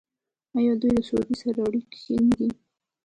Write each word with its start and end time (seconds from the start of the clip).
آیا 0.57 0.73
دوی 0.81 0.91
له 0.97 1.01
سعودي 1.07 1.35
سره 1.41 1.59
اړیکې 1.67 1.97
ښې 2.03 2.15
نه 2.27 2.33
کړې؟ 2.39 2.49